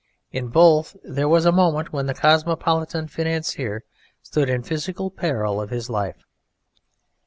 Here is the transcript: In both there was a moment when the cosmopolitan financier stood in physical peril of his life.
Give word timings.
In 0.31 0.47
both 0.47 0.97
there 1.03 1.29
was 1.29 1.45
a 1.45 1.51
moment 1.51 1.93
when 1.93 2.07
the 2.07 2.15
cosmopolitan 2.15 3.07
financier 3.07 3.83
stood 4.23 4.49
in 4.49 4.63
physical 4.63 5.11
peril 5.11 5.61
of 5.61 5.69
his 5.69 5.91
life. 5.91 6.25